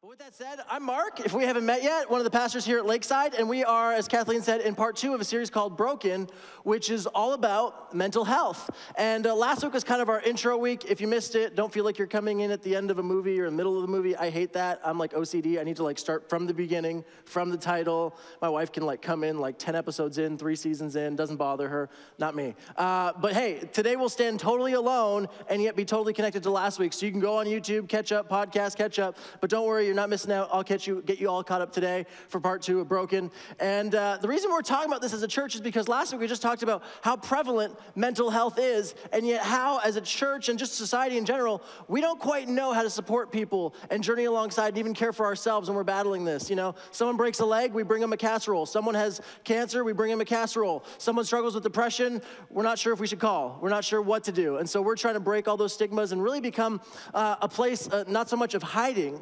[0.00, 1.18] But with that said, I'm Mark.
[1.18, 3.92] If we haven't met yet, one of the pastors here at Lakeside, and we are,
[3.92, 6.28] as Kathleen said, in part two of a series called Broken,
[6.62, 8.70] which is all about mental health.
[8.96, 10.84] And uh, last week was kind of our intro week.
[10.84, 13.02] If you missed it, don't feel like you're coming in at the end of a
[13.02, 14.14] movie or in the middle of the movie.
[14.14, 14.80] I hate that.
[14.84, 15.58] I'm like OCD.
[15.58, 18.16] I need to like start from the beginning, from the title.
[18.40, 21.68] My wife can like come in like 10 episodes in, three seasons in, doesn't bother
[21.68, 21.90] her.
[22.20, 22.54] Not me.
[22.76, 26.78] Uh, but hey, today we'll stand totally alone and yet be totally connected to last
[26.78, 26.92] week.
[26.92, 29.16] So you can go on YouTube, catch up, podcast, catch up.
[29.40, 30.48] But don't worry, you're not missing out.
[30.52, 33.30] I'll catch you, get you all caught up today for part two of Broken.
[33.58, 36.20] And uh, the reason we're talking about this as a church is because last week
[36.20, 40.48] we just talked about how prevalent mental health is, and yet how, as a church
[40.48, 44.24] and just society in general, we don't quite know how to support people and journey
[44.24, 46.50] alongside and even care for ourselves when we're battling this.
[46.50, 48.66] You know, someone breaks a leg, we bring them a casserole.
[48.66, 50.84] Someone has cancer, we bring them a casserole.
[50.98, 52.20] Someone struggles with depression,
[52.50, 53.58] we're not sure if we should call.
[53.62, 54.58] We're not sure what to do.
[54.58, 56.80] And so we're trying to break all those stigmas and really become
[57.14, 59.20] uh, a place uh, not so much of hiding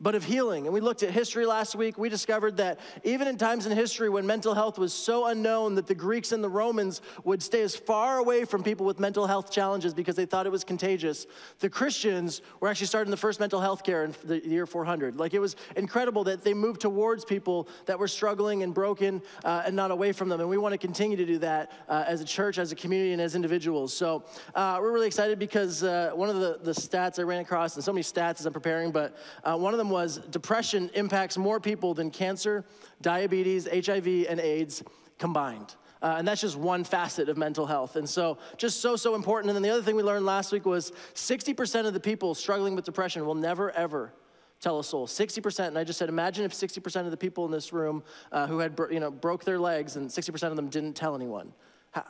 [0.00, 0.66] but of healing.
[0.66, 1.98] And we looked at history last week.
[1.98, 5.86] We discovered that even in times in history when mental health was so unknown that
[5.86, 9.50] the Greeks and the Romans would stay as far away from people with mental health
[9.50, 11.26] challenges because they thought it was contagious,
[11.58, 15.16] the Christians were actually starting the first mental health care in the year 400.
[15.16, 19.62] Like it was incredible that they moved towards people that were struggling and broken uh,
[19.66, 20.40] and not away from them.
[20.40, 23.12] And we want to continue to do that uh, as a church, as a community,
[23.12, 23.92] and as individuals.
[23.92, 24.24] So
[24.54, 27.84] uh, we're really excited because uh, one of the, the stats I ran across, and
[27.84, 31.58] so many stats as I'm preparing, but uh, one of them was depression impacts more
[31.60, 32.64] people than cancer,
[33.00, 34.82] diabetes, HIV, and AIDS
[35.18, 35.74] combined.
[36.00, 37.96] Uh, and that's just one facet of mental health.
[37.96, 39.50] And so, just so, so important.
[39.50, 42.76] And then the other thing we learned last week was 60% of the people struggling
[42.76, 44.12] with depression will never, ever
[44.60, 47.52] tell a soul 60% and i just said imagine if 60% of the people in
[47.52, 50.94] this room uh, who had you know broke their legs and 60% of them didn't
[50.94, 51.52] tell anyone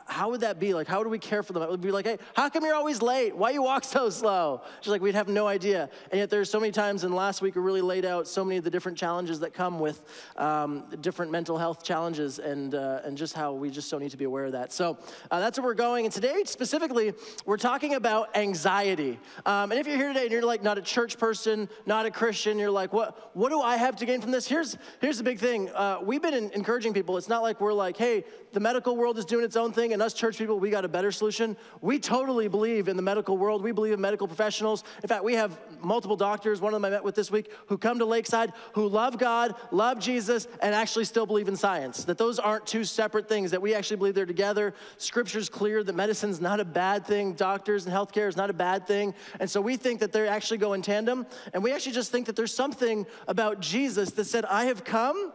[0.07, 0.73] how, would that be?
[0.73, 1.63] Like, how do we care for them?
[1.63, 3.35] It would be like, hey, how come you're always late?
[3.35, 4.61] Why you walk so slow?
[4.81, 5.89] Just like we'd have no idea.
[6.11, 8.57] And yet there's so many times, and last week we really laid out so many
[8.57, 10.03] of the different challenges that come with
[10.37, 14.17] um, different mental health challenges and, uh, and just how we just so need to
[14.17, 14.73] be aware of that.
[14.73, 14.97] So
[15.31, 16.05] uh, that's where we're going.
[16.05, 17.13] And today, specifically,
[17.45, 19.17] we're talking about anxiety.
[19.45, 22.11] Um, and if you're here today and you're like not a church person, not a
[22.11, 24.47] Christian, you're like, what, what do I have to gain from this?
[24.47, 25.69] Here's, here's the big thing.
[25.69, 27.17] Uh, we've been in, encouraging people.
[27.17, 30.01] It's not like we're like, hey, the medical world is doing its own thing, and
[30.01, 31.55] us church people, we got a better solution.
[31.81, 33.63] We totally believe in the medical world.
[33.63, 34.83] We believe in medical professionals.
[35.01, 37.77] In fact, we have multiple doctors, one of them I met with this week, who
[37.77, 42.03] come to Lakeside, who love God, love Jesus, and actually still believe in science.
[42.05, 44.73] That those aren't two separate things, that we actually believe they're together.
[44.97, 48.87] Scripture's clear that medicine's not a bad thing, doctors and healthcare is not a bad
[48.87, 49.13] thing.
[49.39, 51.25] And so we think that they actually go in tandem.
[51.53, 55.31] And we actually just think that there's something about Jesus that said, I have come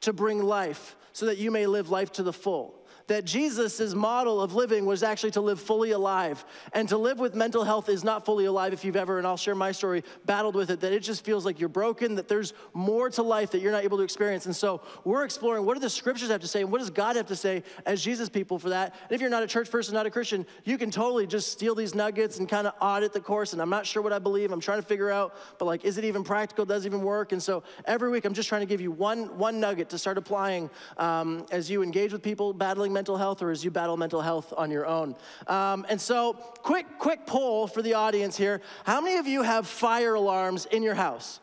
[0.00, 2.77] to bring life so that you may live life to the full
[3.08, 6.44] that Jesus' model of living was actually to live fully alive.
[6.72, 9.36] And to live with mental health is not fully alive if you've ever, and I'll
[9.36, 12.52] share my story, battled with it, that it just feels like you're broken, that there's
[12.72, 14.46] more to life that you're not able to experience.
[14.46, 17.16] And so we're exploring what do the scriptures have to say and what does God
[17.16, 18.94] have to say as Jesus people for that.
[19.02, 21.74] And if you're not a church person, not a Christian, you can totally just steal
[21.74, 23.52] these nuggets and kind of audit the course.
[23.54, 24.52] And I'm not sure what I believe.
[24.52, 26.64] I'm trying to figure out, but like, is it even practical?
[26.64, 27.32] Does it even work?
[27.32, 30.18] And so every week I'm just trying to give you one, one nugget to start
[30.18, 34.20] applying um, as you engage with people battling mental health or as you battle mental
[34.20, 35.14] health on your own.
[35.46, 36.32] Um, and so,
[36.70, 38.60] quick, quick poll for the audience here.
[38.84, 41.38] How many of you have fire alarms in your house?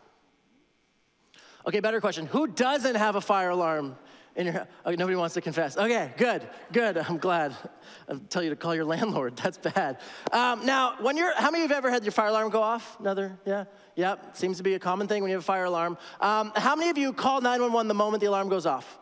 [1.65, 2.25] Okay, better question.
[2.25, 3.95] Who doesn't have a fire alarm
[4.35, 5.77] in your okay, nobody wants to confess.
[5.77, 6.41] Okay, good,
[6.73, 6.97] good.
[6.97, 7.55] I'm glad.
[8.09, 9.38] I'll tell you to call your landlord.
[9.38, 9.99] That's bad.
[10.33, 12.61] Um, now, when you're, how many of you have ever had your fire alarm go
[12.61, 12.99] off?
[12.99, 13.63] Another, yeah,
[13.95, 14.35] yep.
[14.35, 15.97] Seems to be a common thing when you have a fire alarm.
[16.19, 18.99] Um, how many of you call 911 the moment the alarm goes off?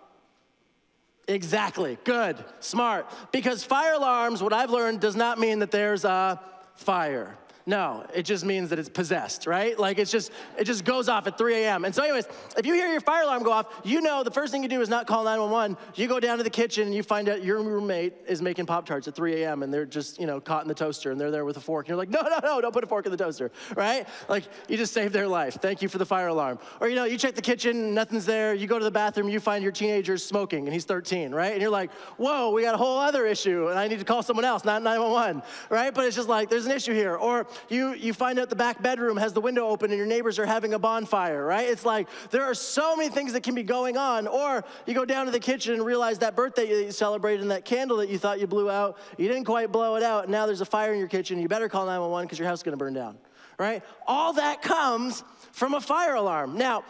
[1.28, 1.98] Exactly.
[2.04, 2.44] Good.
[2.60, 3.10] Smart.
[3.32, 6.40] Because fire alarms, what I've learned, does not mean that there's a
[6.76, 7.38] fire.
[7.66, 9.80] No, it just means that it's possessed, right?
[9.80, 11.86] Like it's just, it just goes off at 3 a.m.
[11.86, 14.52] And so, anyways, if you hear your fire alarm go off, you know the first
[14.52, 15.78] thing you do is not call 911.
[15.96, 18.86] You go down to the kitchen and you find out your roommate is making Pop
[18.86, 19.64] Tarts at 3 a.m.
[19.64, 21.86] and they're just, you know, caught in the toaster and they're there with a fork.
[21.86, 24.08] And you're like, no, no, no, don't put a fork in the toaster, right?
[24.28, 25.58] Like you just saved their life.
[25.62, 26.60] Thank you for the fire alarm.
[26.82, 28.54] Or, you know, you check the kitchen, nothing's there.
[28.54, 31.54] You go to the bathroom, you find your teenager smoking and he's 13, right?
[31.54, 34.22] And you're like, whoa, we got a whole other issue and I need to call
[34.22, 35.94] someone else, not 911, right?
[35.94, 37.16] But it's just like, there's an issue here.
[37.16, 40.40] Or you, you find out the back bedroom has the window open and your neighbors
[40.40, 41.68] are having a bonfire, right?
[41.68, 44.28] It's like there are so many things that can be going on.
[44.28, 47.52] Or you go down to the kitchen and realize that birthday that you celebrated and
[47.52, 50.32] that candle that you thought you blew out, you didn't quite blow it out, and
[50.32, 51.40] now there's a fire in your kitchen.
[51.40, 53.18] You better call 911 because your house is going to burn down,
[53.58, 53.84] right?
[54.08, 56.58] All that comes from a fire alarm.
[56.58, 56.84] Now,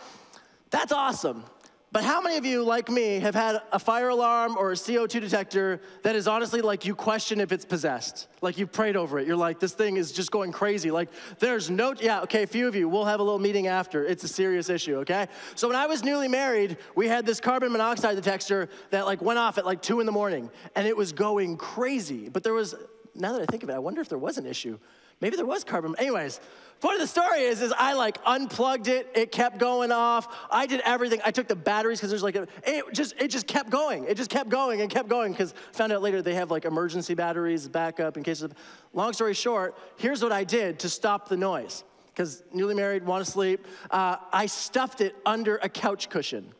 [0.69, 1.43] that's awesome.
[1.93, 5.21] But how many of you, like me, have had a fire alarm or a CO2
[5.21, 8.29] detector that is honestly like you question if it's possessed?
[8.41, 9.27] Like you've prayed over it.
[9.27, 10.89] You're like, this thing is just going crazy.
[10.89, 14.03] Like there's no, yeah, okay, a few of you, we'll have a little meeting after.
[14.03, 15.27] It's a serious issue, okay?
[15.53, 19.37] So when I was newly married, we had this carbon monoxide detector that like went
[19.37, 22.27] off at like two in the morning and it was going crazy.
[22.27, 22.73] But there was,
[23.13, 24.79] now that I think of it, I wonder if there was an issue.
[25.23, 25.95] Maybe there was carbon.
[25.97, 26.41] Anyways,
[26.81, 29.09] part of the story is, is I like unplugged it.
[29.15, 30.27] It kept going off.
[30.51, 31.21] I did everything.
[31.23, 34.03] I took the batteries because there's like a, it just it just kept going.
[34.03, 37.13] It just kept going and kept going because found out later they have like emergency
[37.13, 38.53] batteries backup in case of.
[38.91, 43.23] Long story short, here's what I did to stop the noise because newly married, want
[43.23, 43.65] to sleep.
[43.89, 46.53] Uh, I stuffed it under a couch cushion.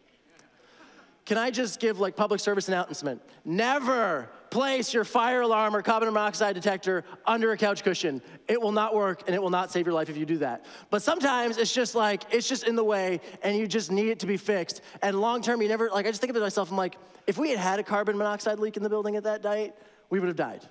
[1.26, 3.22] Can I just give like public service announcement?
[3.44, 8.22] Never place your fire alarm or carbon monoxide detector under a couch cushion.
[8.48, 10.64] It will not work and it will not save your life if you do that.
[10.92, 14.20] But sometimes it's just like, it's just in the way and you just need it
[14.20, 14.82] to be fixed.
[15.02, 16.98] And long term, you never, like, I just think of it to myself, I'm like,
[17.26, 19.74] if we had had a carbon monoxide leak in the building at that night,
[20.12, 20.62] we would have died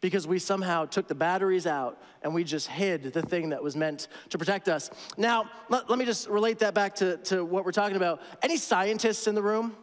[0.00, 3.74] because we somehow took the batteries out and we just hid the thing that was
[3.74, 4.88] meant to protect us.
[5.16, 8.22] Now, let, let me just relate that back to, to what we're talking about.
[8.40, 9.74] Any scientists in the room?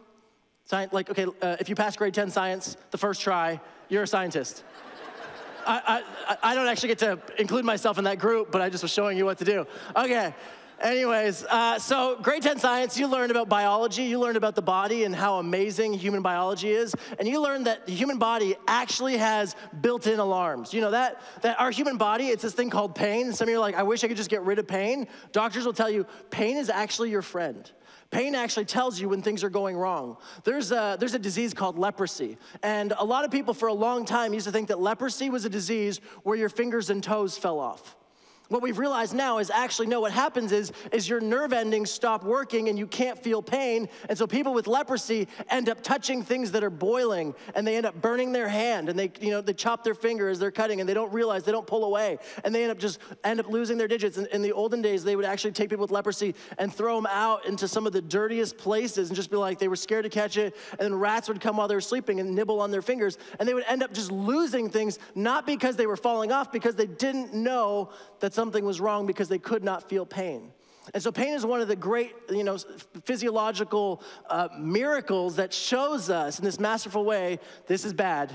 [0.66, 4.06] Science, like, okay, uh, if you pass grade 10 science the first try, you're a
[4.06, 4.64] scientist.
[5.66, 8.82] I, I, I don't actually get to include myself in that group, but I just
[8.82, 9.66] was showing you what to do.
[9.94, 10.34] Okay.
[10.80, 15.04] Anyways, uh, so grade 10 science, you learned about biology, you learned about the body
[15.04, 19.54] and how amazing human biology is, and you learned that the human body actually has
[19.80, 20.74] built-in alarms.
[20.74, 23.32] You know that, that our human body, it's this thing called pain.
[23.32, 25.06] Some of you are like, I wish I could just get rid of pain.
[25.30, 27.70] Doctors will tell you, pain is actually your friend.
[28.10, 30.16] Pain actually tells you when things are going wrong.
[30.44, 32.38] There's a, there's a disease called leprosy.
[32.62, 35.44] And a lot of people for a long time used to think that leprosy was
[35.44, 37.96] a disease where your fingers and toes fell off.
[38.48, 42.24] What we've realized now is actually no, what happens is, is your nerve endings stop
[42.24, 43.88] working and you can't feel pain.
[44.10, 47.86] And so people with leprosy end up touching things that are boiling and they end
[47.86, 50.80] up burning their hand and they, you know, they chop their finger as they're cutting
[50.80, 52.18] and they don't realize, they don't pull away.
[52.44, 54.18] And they end up just end up losing their digits.
[54.18, 57.06] In, in the olden days, they would actually take people with leprosy and throw them
[57.10, 60.10] out into some of the dirtiest places and just be like, they were scared to
[60.10, 60.54] catch it.
[60.72, 63.16] And then rats would come while they were sleeping and nibble on their fingers.
[63.38, 66.74] And they would end up just losing things, not because they were falling off, because
[66.74, 67.88] they didn't know
[68.20, 70.52] that some something was wrong because they could not feel pain.
[70.92, 72.58] And so pain is one of the great, you know,
[73.04, 78.30] physiological uh, miracles that shows us in this masterful way, this is bad,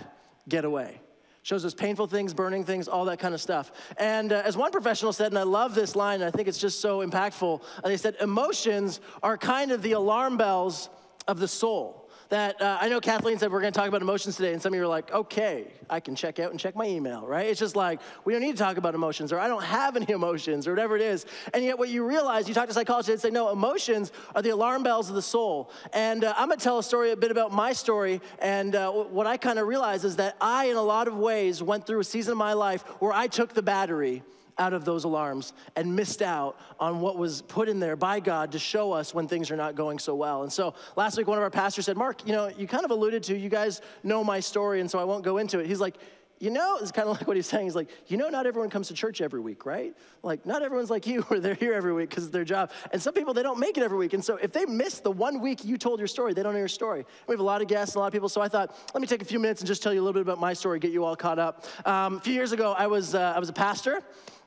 [0.47, 0.99] get away.
[1.43, 3.71] Shows us painful things, burning things, all that kind of stuff.
[3.97, 6.57] And uh, as one professional said, and I love this line, and I think it's
[6.57, 10.89] just so impactful, they said, emotions are kind of the alarm bells
[11.27, 11.98] of the soul
[12.29, 14.73] that uh, I know Kathleen said we're going to talk about emotions today, and some
[14.73, 17.47] of you are like, okay, I can check out and check my email, right?
[17.47, 20.11] It's just like, we don't need to talk about emotions, or I don't have any
[20.11, 21.25] emotions, or whatever it is.
[21.53, 24.51] And yet, what you realize, you talk to psychologists, and say, no, emotions are the
[24.51, 25.71] alarm bells of the soul.
[25.91, 28.91] And uh, I'm going to tell a story, a bit about my story, and uh,
[28.91, 32.01] what I kind of realized is that I, in a lot of ways, went through
[32.01, 34.23] a season of my life where I took the battery
[34.59, 38.51] out of those alarms and missed out on what was put in there by God
[38.51, 40.43] to show us when things are not going so well.
[40.43, 42.91] And so last week, one of our pastors said, Mark, you know, you kind of
[42.91, 45.65] alluded to, you guys know my story, and so I won't go into it.
[45.65, 45.95] He's like,
[46.39, 47.65] you know, it's kind of like what he's saying.
[47.65, 49.93] He's like, you know, not everyone comes to church every week, right?
[50.23, 52.71] Like, not everyone's like you, where they're here every week because of their job.
[52.93, 54.13] And some people, they don't make it every week.
[54.13, 56.59] And so if they miss the one week you told your story, they don't know
[56.59, 57.05] your story.
[57.27, 58.29] We have a lot of guests, a lot of people.
[58.29, 60.13] So I thought, let me take a few minutes and just tell you a little
[60.13, 61.65] bit about my story, get you all caught up.
[61.85, 64.01] Um, a few years ago, I was, uh, I was a pastor.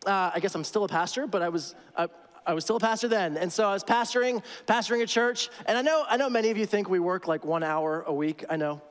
[0.06, 1.74] Uh, I guess I'm still a pastor, but I was.
[1.96, 2.08] Uh,
[2.44, 5.48] I was still a pastor then, and so I was pastoring, pastoring a church.
[5.64, 8.12] And I know, I know many of you think we work like one hour a
[8.12, 8.44] week.
[8.50, 8.82] I know,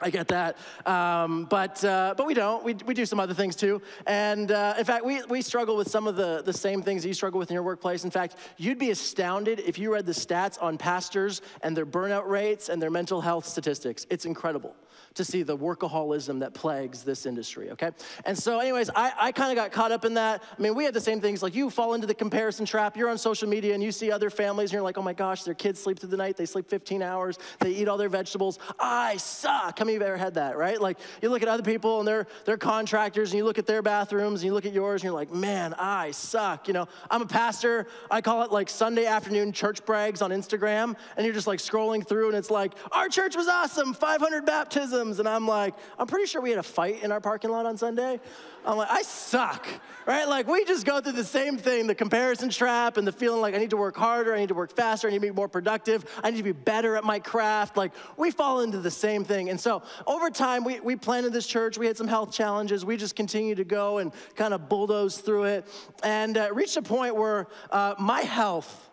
[0.00, 0.56] I get that.
[0.84, 2.62] Um, but, uh, but we don't.
[2.64, 3.80] We, we do some other things too.
[4.06, 7.08] And uh, in fact, we, we struggle with some of the, the same things that
[7.08, 8.04] you struggle with in your workplace.
[8.04, 12.28] In fact, you'd be astounded if you read the stats on pastors and their burnout
[12.28, 14.06] rates and their mental health statistics.
[14.10, 14.74] It's incredible
[15.16, 17.90] to see the workaholism that plagues this industry, okay?
[18.24, 20.42] And so, anyways, I, I kind of got caught up in that.
[20.56, 22.96] I mean, we had the same things like you fall into the comparison trap.
[22.96, 25.42] You're on social media and you see other families and you're like, oh my gosh,
[25.42, 28.58] their kids sleep through the night, they sleep 15 hours, they eat all their vegetables.
[28.78, 29.78] I suck.
[29.78, 30.80] How many of you ever had that, right?
[30.80, 33.82] Like you look at other people and they're, they're contractors and you look at their
[33.82, 36.68] bathrooms and you look at yours and you're like, man, I suck.
[36.68, 37.86] You know, I'm a pastor.
[38.10, 40.94] I call it like Sunday afternoon church brags on Instagram.
[41.16, 45.05] And you're just like scrolling through and it's like, our church was awesome, 500 baptisms
[45.18, 47.76] and I'm like, I'm pretty sure we had a fight in our parking lot on
[47.76, 48.20] Sunday.
[48.64, 49.66] I'm like, I suck,
[50.06, 50.26] right?
[50.28, 53.54] Like, we just go through the same thing the comparison trap and the feeling like
[53.54, 55.48] I need to work harder, I need to work faster, I need to be more
[55.48, 57.76] productive, I need to be better at my craft.
[57.76, 59.50] Like, we fall into the same thing.
[59.50, 62.96] And so, over time, we, we planted this church, we had some health challenges, we
[62.96, 65.68] just continued to go and kind of bulldoze through it,
[66.02, 68.86] and uh, reached a point where uh, my health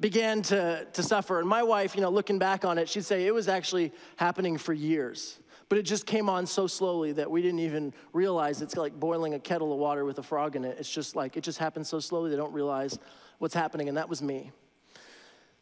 [0.00, 1.40] began to, to suffer.
[1.40, 4.56] And my wife, you know, looking back on it, she'd say it was actually happening
[4.58, 5.38] for years.
[5.68, 9.34] But it just came on so slowly that we didn't even realize it's like boiling
[9.34, 10.76] a kettle of water with a frog in it.
[10.78, 12.98] It's just like, it just happens so slowly they don't realize
[13.38, 13.88] what's happening.
[13.88, 14.50] And that was me.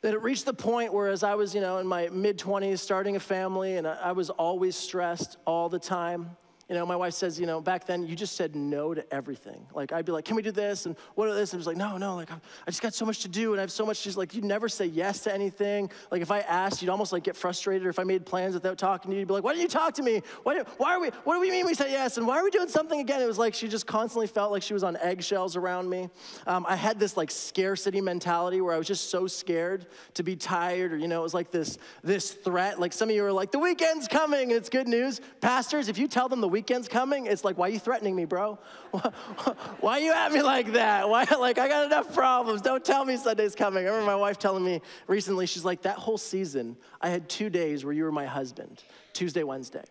[0.03, 2.79] That it reached the point where, as I was, you know, in my mid 20s,
[2.79, 6.37] starting a family, and I was always stressed all the time.
[6.69, 9.65] You know, my wife says, you know, back then you just said no to everything.
[9.73, 10.87] Like I'd be like, can we do this?
[10.87, 11.53] And what are this?
[11.53, 13.61] And I was like, no, no, like I just got so much to do and
[13.61, 13.99] I have so much.
[13.99, 15.89] She's like, you'd never say yes to anything.
[16.11, 17.87] Like if I asked, you'd almost like get frustrated.
[17.87, 19.69] Or if I made plans without talking to you, you'd be like, why didn't you
[19.69, 20.23] talk to me?
[20.43, 22.19] Why, why are we, what do we mean we said yes?
[22.19, 23.23] And why are we doing something again?
[23.23, 26.09] It was like she just constantly felt like she was on eggshells around me.
[26.49, 30.35] Um, I had this like scarcity mentality where I was just so scared to be
[30.35, 32.81] tired or, you know, it was like this, this threat.
[32.81, 35.21] Like some of you are like, the weekend's coming and it's good news.
[35.41, 38.25] Pastors, if you tell them the weekend's coming, it's like, why are you threatening me,
[38.25, 38.59] bro?
[39.81, 41.07] Why are you at me like that?
[41.07, 42.63] Why, like, I got enough problems.
[42.63, 43.85] Don't tell me Sunday's coming.
[43.85, 47.51] I remember my wife telling me recently, she's like, that whole season, I had two
[47.51, 48.83] days where you were my husband
[49.13, 49.85] Tuesday, Wednesday.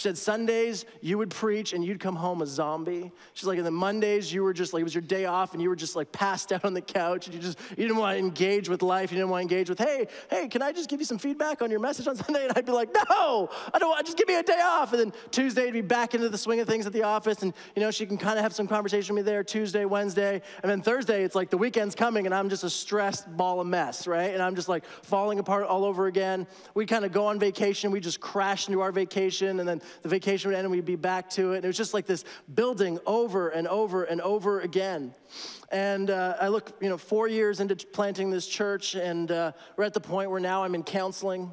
[0.00, 3.12] She said, Sundays, you would preach and you'd come home a zombie.
[3.34, 5.60] She's like, and the Mondays, you were just like, it was your day off and
[5.60, 8.14] you were just like passed out on the couch and you just, you didn't want
[8.14, 9.12] to engage with life.
[9.12, 11.60] You didn't want to engage with, hey, hey, can I just give you some feedback
[11.60, 12.44] on your message on Sunday?
[12.44, 14.94] And I'd be like, no, I don't want, just give me a day off.
[14.94, 17.42] And then Tuesday, would be back into the swing of things at the office.
[17.42, 20.40] And, you know, she can kind of have some conversation with me there Tuesday, Wednesday.
[20.62, 23.66] And then Thursday, it's like the weekend's coming and I'm just a stressed ball of
[23.66, 24.32] mess, right?
[24.32, 26.46] And I'm just like falling apart all over again.
[26.72, 27.90] We kind of go on vacation.
[27.90, 30.96] We just crash into our vacation and then the vacation would end and we'd be
[30.96, 31.56] back to it.
[31.56, 35.14] And it was just like this building over and over and over again.
[35.70, 39.84] And uh, I look, you know, four years into planting this church, and uh, we're
[39.84, 41.52] at the point where now I'm in counseling.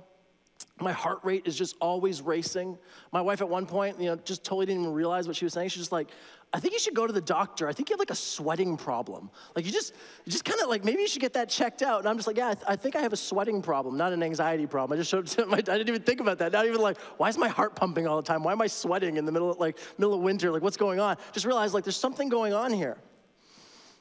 [0.79, 2.77] My heart rate is just always racing.
[3.11, 5.53] My wife, at one point, you know, just totally didn't even realize what she was
[5.53, 5.69] saying.
[5.69, 6.09] She's just like,
[6.53, 7.67] I think you should go to the doctor.
[7.67, 9.29] I think you have like a sweating problem.
[9.55, 9.93] Like you just,
[10.23, 11.99] you just kind of like maybe you should get that checked out.
[11.99, 14.13] And I'm just like, yeah, I, th- I, think I have a sweating problem, not
[14.13, 14.97] an anxiety problem.
[14.97, 16.53] I just showed my, I didn't even think about that.
[16.53, 18.43] Not even like, why is my heart pumping all the time?
[18.43, 20.51] Why am I sweating in the middle of like middle of winter?
[20.51, 21.17] Like what's going on?
[21.33, 22.97] Just realized like there's something going on here.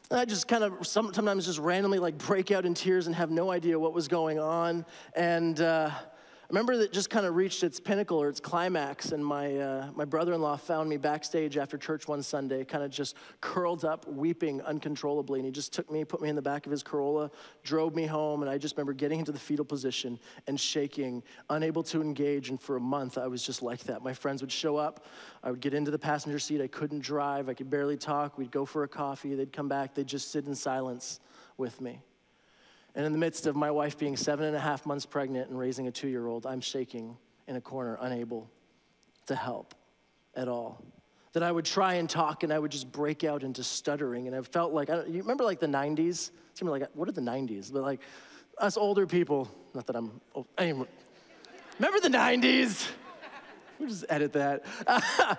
[0.08, 3.50] I just kind of sometimes just randomly like break out in tears and have no
[3.50, 4.84] idea what was going on.
[5.14, 5.60] And.
[5.60, 5.90] Uh,
[6.48, 10.04] remember that just kind of reached its pinnacle or its climax, and my, uh, my
[10.04, 14.06] brother in law found me backstage after church one Sunday, kind of just curled up,
[14.08, 15.40] weeping uncontrollably.
[15.40, 17.30] And he just took me, put me in the back of his Corolla,
[17.64, 21.82] drove me home, and I just remember getting into the fetal position and shaking, unable
[21.84, 22.50] to engage.
[22.50, 24.02] And for a month, I was just like that.
[24.02, 25.06] My friends would show up,
[25.42, 28.38] I would get into the passenger seat, I couldn't drive, I could barely talk.
[28.38, 31.20] We'd go for a coffee, they'd come back, they'd just sit in silence
[31.56, 32.00] with me.
[32.96, 35.58] And in the midst of my wife being seven and a half months pregnant and
[35.58, 38.50] raising a two year old, I'm shaking in a corner, unable
[39.26, 39.74] to help
[40.34, 40.82] at all.
[41.34, 44.26] That I would try and talk and I would just break out into stuttering.
[44.26, 46.30] And I felt like, I you remember like the 90s?
[46.50, 47.70] It's like, what are the 90s?
[47.70, 48.00] But like
[48.56, 50.86] us older people, not that I'm old, anyway,
[51.78, 52.88] remember the 90s?
[53.78, 54.64] We'll just edit that.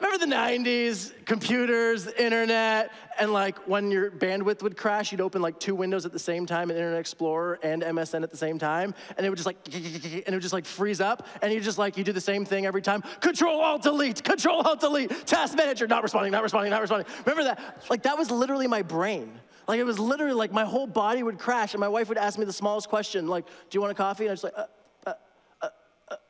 [0.00, 5.60] remember the 90s, computers, internet, and like when your bandwidth would crash, you'd open like
[5.60, 8.94] two windows at the same time in Internet Explorer and MSN at the same time,
[9.16, 11.78] and it would just like, and it would just like freeze up, and you just
[11.78, 13.02] like, you do the same thing every time.
[13.20, 17.06] Control Alt Delete, Control Alt Delete, Task Manager, not responding, not responding, not responding.
[17.26, 17.84] Remember that?
[17.90, 19.30] Like that was literally my brain.
[19.68, 22.38] Like it was literally like my whole body would crash, and my wife would ask
[22.38, 24.54] me the smallest question, like, "Do you want a coffee?" And I was like.
[24.56, 24.64] Uh,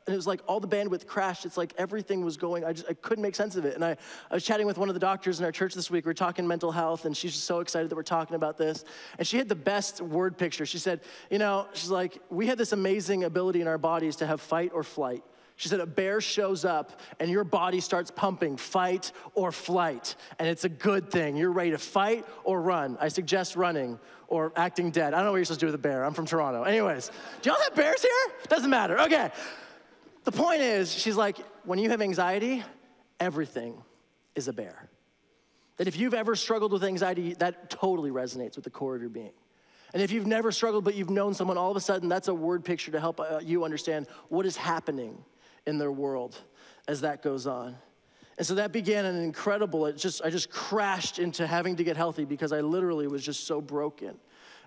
[0.07, 1.45] and it was like all the bandwidth crashed.
[1.45, 3.75] It's like everything was going, I just I couldn't make sense of it.
[3.75, 3.95] And I,
[4.31, 6.05] I was chatting with one of the doctors in our church this week.
[6.05, 8.83] We are talking mental health, and she's just so excited that we're talking about this.
[9.19, 10.65] And she had the best word picture.
[10.65, 14.27] She said, You know, she's like, we have this amazing ability in our bodies to
[14.27, 15.23] have fight or flight.
[15.61, 20.15] She said, a bear shows up and your body starts pumping fight or flight.
[20.39, 21.37] And it's a good thing.
[21.37, 22.97] You're ready to fight or run.
[22.99, 25.13] I suggest running or acting dead.
[25.13, 26.03] I don't know what you're supposed to do with a bear.
[26.03, 26.63] I'm from Toronto.
[26.63, 27.11] Anyways,
[27.43, 28.35] do y'all have bears here?
[28.47, 28.99] Doesn't matter.
[29.01, 29.29] Okay.
[30.23, 32.63] The point is, she's like, when you have anxiety,
[33.19, 33.81] everything
[34.35, 34.89] is a bear.
[35.77, 39.09] That if you've ever struggled with anxiety, that totally resonates with the core of your
[39.09, 39.31] being.
[39.93, 42.33] And if you've never struggled, but you've known someone, all of a sudden, that's a
[42.33, 45.17] word picture to help uh, you understand what is happening
[45.65, 46.39] in their world
[46.87, 47.75] as that goes on.
[48.37, 51.97] And so that began an incredible, it just, I just crashed into having to get
[51.97, 54.17] healthy because I literally was just so broken.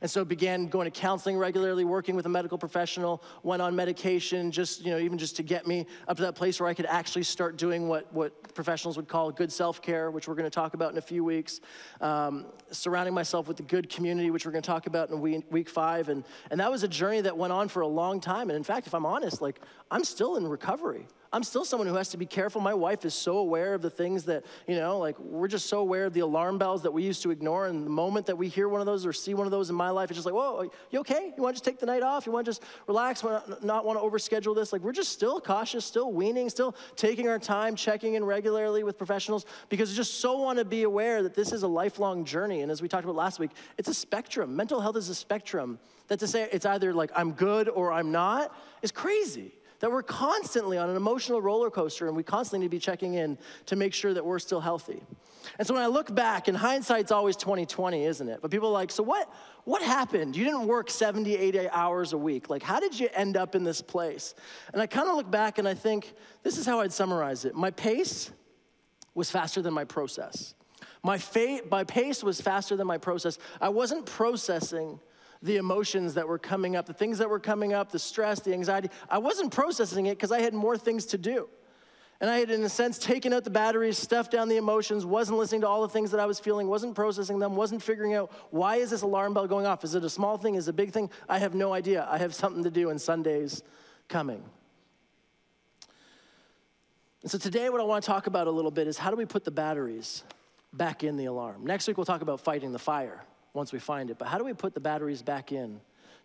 [0.00, 4.50] And so began going to counseling regularly, working with a medical professional, went on medication,
[4.50, 6.86] just, you know, even just to get me up to that place where I could
[6.86, 10.92] actually start doing what, what professionals would call good self-care, which we're gonna talk about
[10.92, 11.60] in a few weeks.
[12.00, 15.68] Um, surrounding myself with a good community, which we're gonna talk about in week, week
[15.68, 16.08] five.
[16.08, 18.50] And, and that was a journey that went on for a long time.
[18.50, 19.60] And in fact, if I'm honest, like,
[19.90, 21.06] I'm still in recovery.
[21.34, 22.60] I'm still someone who has to be careful.
[22.60, 25.80] My wife is so aware of the things that, you know, like we're just so
[25.80, 27.66] aware of the alarm bells that we used to ignore.
[27.66, 29.74] And the moment that we hear one of those or see one of those in
[29.74, 31.32] my life, it's just like, whoa, you okay?
[31.36, 32.24] You want to just take the night off?
[32.24, 34.72] You want to just relax, not want to overschedule this?
[34.72, 38.96] Like we're just still cautious, still weaning, still taking our time, checking in regularly with
[38.96, 42.60] professionals because we just so want to be aware that this is a lifelong journey.
[42.60, 44.54] And as we talked about last week, it's a spectrum.
[44.54, 45.80] Mental health is a spectrum.
[46.06, 49.52] That to say it's either like I'm good or I'm not is crazy.
[49.80, 53.14] That we're constantly on an emotional roller coaster and we constantly need to be checking
[53.14, 55.02] in to make sure that we're still healthy.
[55.58, 58.40] And so when I look back, and hindsight's always 2020, isn't it?
[58.40, 59.32] But people are like, so what,
[59.64, 60.36] what happened?
[60.36, 62.50] You didn't work 70, 80 hours a week.
[62.50, 64.34] Like, how did you end up in this place?
[64.72, 67.54] And I kind of look back and I think, this is how I'd summarize it.
[67.54, 68.30] My pace
[69.14, 70.54] was faster than my process.
[71.02, 73.38] My, fa- my pace was faster than my process.
[73.60, 74.98] I wasn't processing
[75.44, 78.54] the emotions that were coming up, the things that were coming up, the stress, the
[78.54, 78.88] anxiety.
[79.10, 81.48] I wasn't processing it because I had more things to do.
[82.20, 85.36] And I had, in a sense, taken out the batteries, stuffed down the emotions, wasn't
[85.36, 88.32] listening to all the things that I was feeling, wasn't processing them, wasn't figuring out
[88.50, 89.84] why is this alarm bell going off?
[89.84, 90.54] Is it a small thing?
[90.54, 91.10] Is it a big thing?
[91.28, 92.08] I have no idea.
[92.10, 93.62] I have something to do, and Sunday's
[94.08, 94.42] coming.
[97.20, 99.16] And so today, what I want to talk about a little bit is how do
[99.16, 100.24] we put the batteries
[100.72, 101.66] back in the alarm?
[101.66, 103.24] Next week, we'll talk about fighting the fire
[103.54, 104.18] once we find it.
[104.18, 105.80] But how do we put the batteries back in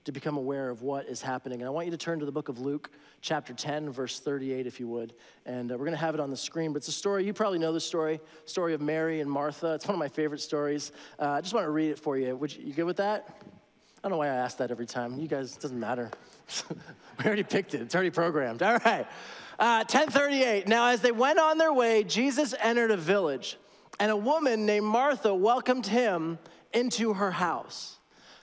[0.06, 1.62] to become aware of what is happening?
[1.62, 2.90] And I want you to turn to the book of Luke,
[3.22, 5.14] chapter 10, verse 38, if you would.
[5.46, 6.74] And uh, we're going to have it on the screen.
[6.74, 9.76] But it's a story, you probably know the story, story of Mary and Martha.
[9.76, 10.92] It's one of my favorite stories.
[11.20, 12.36] Uh, I just want to read it for you.
[12.36, 13.44] Would you, you good with that?
[14.00, 15.20] I don't know why I ask that every time.
[15.20, 16.10] You guys, it doesn't matter.
[17.20, 17.82] we already picked it.
[17.82, 18.64] It's already programmed.
[18.64, 19.06] All right.
[19.60, 20.68] Uh, 1038.
[20.68, 23.58] Now, as they went on their way, Jesus entered a village,
[24.00, 26.40] and a woman named Martha welcomed him
[26.74, 27.99] into her house.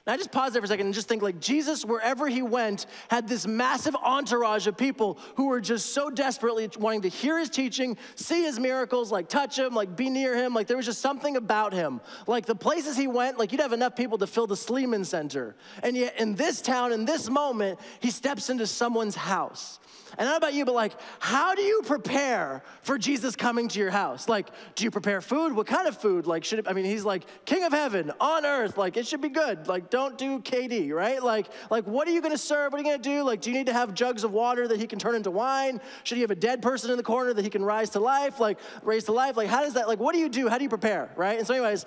[0.07, 2.41] Now, I just pause there for a second and just think like Jesus, wherever he
[2.41, 7.39] went, had this massive entourage of people who were just so desperately wanting to hear
[7.41, 10.55] his teaching, see his miracles, like touch him, like be near him.
[10.55, 12.01] Like there was just something about him.
[12.29, 15.57] Like the places he went, like you'd have enough people to fill the Sleeman Center.
[15.83, 19.81] And yet in this town, in this moment, he steps into someone's house.
[20.19, 23.91] And know about you, but like, how do you prepare for Jesus coming to your
[23.91, 24.29] house?
[24.29, 25.53] Like, do you prepare food?
[25.53, 26.27] What kind of food?
[26.27, 28.79] Like, should it, I mean, he's like King of Heaven on earth.
[28.79, 29.67] Like, it should be good.
[29.67, 31.23] Like, don't do KD, right?
[31.23, 32.73] Like, like, what are you gonna serve?
[32.73, 33.23] What are you gonna do?
[33.23, 35.81] Like, do you need to have jugs of water that he can turn into wine?
[36.05, 38.39] Should he have a dead person in the corner that he can rise to life?
[38.39, 39.39] Like, raise to life?
[39.39, 39.89] Like, how does that?
[39.89, 40.49] Like, what do you do?
[40.49, 41.39] How do you prepare, right?
[41.39, 41.87] And so, anyways.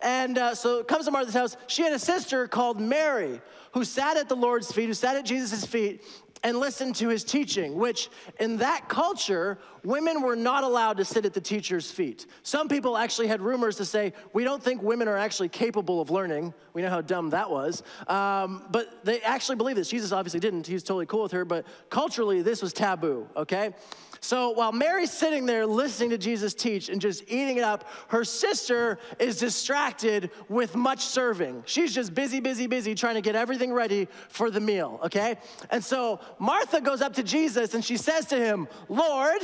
[0.00, 1.56] And uh, so comes to Martha's house.
[1.66, 3.40] She had a sister called Mary
[3.72, 6.04] who sat at the Lord's feet, who sat at Jesus' feet,
[6.42, 11.24] and listen to his teaching, which in that culture, women were not allowed to sit
[11.26, 12.26] at the teacher's feet.
[12.42, 16.10] Some people actually had rumors to say, we don't think women are actually capable of
[16.10, 16.54] learning.
[16.74, 17.82] We know how dumb that was.
[18.06, 19.88] Um, but they actually believe this.
[19.88, 20.66] Jesus obviously didn't.
[20.66, 23.74] He was totally cool with her, but culturally, this was taboo, okay?
[24.20, 28.24] So while Mary's sitting there listening to Jesus teach and just eating it up, her
[28.24, 31.62] sister is distracted with much serving.
[31.66, 35.36] She's just busy, busy, busy trying to get everything ready for the meal, okay?
[35.70, 39.40] And so Martha goes up to Jesus and she says to him, Lord,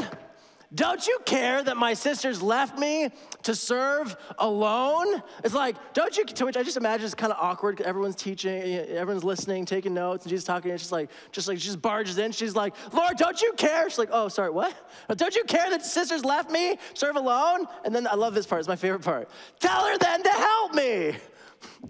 [0.75, 3.11] don't you care that my sisters left me
[3.45, 5.23] to serve alone?
[5.45, 7.81] It's like, don't you, to which I just imagine it's kind of awkward.
[7.81, 11.67] Everyone's teaching, everyone's listening, taking notes, and she's talking, and she's like, just like, she
[11.67, 12.33] just barges in.
[12.33, 13.89] She's like, Lord, don't you care?
[13.89, 14.75] She's like, oh, sorry, what?
[15.17, 17.67] Don't you care that sisters left me serve alone?
[17.85, 19.29] And then I love this part, it's my favorite part.
[19.61, 21.17] Tell her then to help me.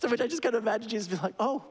[0.00, 1.64] To which I just kind of imagine Jesus be like, oh,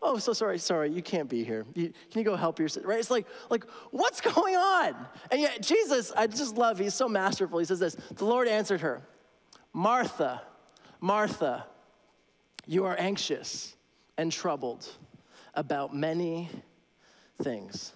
[0.00, 1.66] oh, so sorry, sorry, you can't be here.
[1.74, 2.88] You, can you go help your sister?
[2.88, 2.98] Right?
[2.98, 4.94] It's like, like, what's going on?
[5.30, 7.58] And yet, Jesus, I just love, he's so masterful.
[7.58, 9.02] He says this The Lord answered her,
[9.72, 10.42] Martha,
[11.00, 11.66] Martha,
[12.66, 13.74] you are anxious
[14.16, 14.88] and troubled
[15.54, 16.48] about many
[17.42, 17.92] things.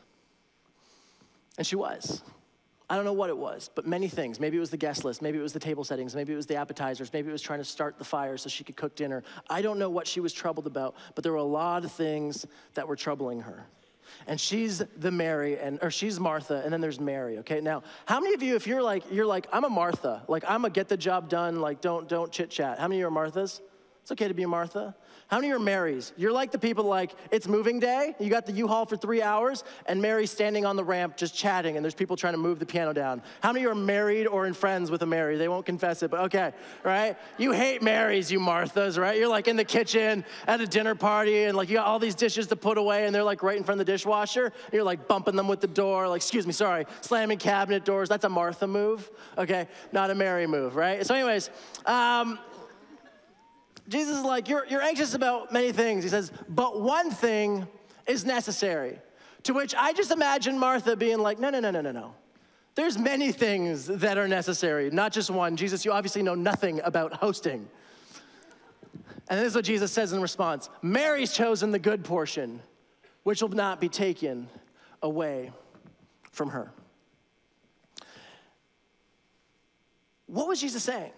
[1.59, 2.23] And she was.
[2.93, 4.39] I don't know what it was, but many things.
[4.39, 6.45] Maybe it was the guest list, maybe it was the table settings, maybe it was
[6.45, 9.23] the appetizers, maybe it was trying to start the fire so she could cook dinner.
[9.49, 12.45] I don't know what she was troubled about, but there were a lot of things
[12.75, 13.65] that were troubling her.
[14.27, 17.39] And she's the Mary, and or she's Martha, and then there's Mary.
[17.39, 20.45] Okay, now how many of you, if you're like you're like I'm a Martha, like
[20.47, 22.79] I'm a get the job done, like don't don't chit chat.
[22.79, 23.63] How many of you are Marthas?
[24.03, 24.95] It's okay to be a Martha.
[25.29, 26.13] How many are Marys?
[26.19, 29.65] You're like the people like, it's moving day, you got the U-Haul for three hours,
[29.87, 32.67] and Mary's standing on the ramp just chatting, and there's people trying to move the
[32.67, 33.23] piano down.
[33.43, 35.39] How many are married or in friends with a Mary?
[35.39, 36.53] They won't confess it, but okay,
[36.85, 37.17] right?
[37.39, 39.17] You hate Marys, you Marthas, right?
[39.17, 42.17] You're like in the kitchen at a dinner party, and like you got all these
[42.17, 44.85] dishes to put away, and they're like right in front of the dishwasher, and you're
[44.85, 48.09] like bumping them with the door, like, excuse me, sorry, slamming cabinet doors.
[48.09, 49.69] That's a Martha move, okay?
[49.93, 51.07] Not a Mary move, right?
[51.07, 51.49] So, anyways,
[51.87, 52.39] um,
[53.89, 56.05] Jesus is like, you're, you're anxious about many things.
[56.05, 57.67] He says, but one thing
[58.07, 58.99] is necessary.
[59.45, 62.15] To which I just imagine Martha being like, no, no, no, no, no, no.
[62.75, 65.57] There's many things that are necessary, not just one.
[65.57, 67.69] Jesus, you obviously know nothing about hosting.
[69.29, 72.61] And this is what Jesus says in response Mary's chosen the good portion,
[73.25, 74.49] which will not be taken
[75.03, 75.53] away
[76.31, 76.71] from her.
[80.27, 81.13] What was Jesus saying?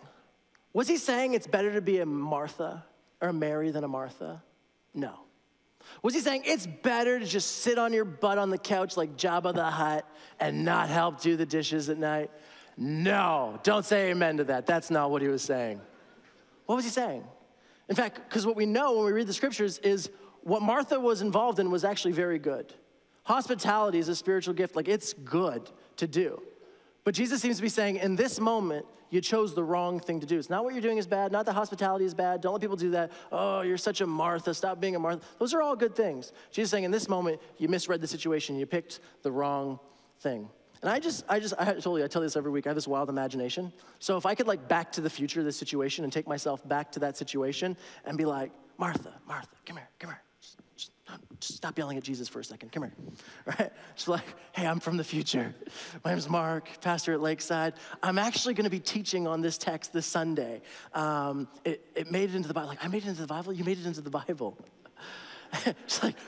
[0.74, 2.84] Was he saying it's better to be a Martha
[3.22, 4.42] or a Mary than a Martha?
[4.92, 5.14] No.
[6.02, 9.16] Was he saying it's better to just sit on your butt on the couch like
[9.16, 10.06] Jabba the Hutt
[10.40, 12.30] and not help do the dishes at night?
[12.76, 14.66] No, don't say amen to that.
[14.66, 15.80] That's not what he was saying.
[16.66, 17.22] What was he saying?
[17.88, 20.10] In fact, because what we know when we read the scriptures is
[20.42, 22.74] what Martha was involved in was actually very good.
[23.24, 26.42] Hospitality is a spiritual gift, like it's good to do.
[27.04, 30.26] But Jesus seems to be saying, in this moment, you chose the wrong thing to
[30.26, 30.38] do.
[30.38, 32.40] It's not what you're doing is bad, not that hospitality is bad.
[32.40, 33.12] Don't let people do that.
[33.30, 34.54] Oh, you're such a Martha.
[34.54, 35.22] Stop being a Martha.
[35.38, 36.32] Those are all good things.
[36.50, 38.56] Jesus saying, in this moment, you misread the situation.
[38.56, 39.78] You picked the wrong
[40.20, 40.48] thing.
[40.80, 42.66] And I just, I just, I told you, I tell you this every week.
[42.66, 43.72] I have this wild imagination.
[44.00, 46.66] So if I could like back to the future of this situation and take myself
[46.68, 50.20] back to that situation and be like, Martha, Martha, come here, come here.
[51.40, 52.72] Just, stop yelling at Jesus for a second.
[52.72, 52.92] Come here,
[53.46, 53.72] right?
[53.94, 55.54] Just like, hey, I'm from the future.
[56.04, 57.74] My name's Mark, pastor at Lakeside.
[58.02, 60.62] I'm actually going to be teaching on this text this Sunday.
[60.92, 62.68] Um, it, it made it into the Bible.
[62.68, 63.52] Like, I made it into the Bible.
[63.52, 64.58] You made it into the Bible.
[65.86, 66.18] She's like,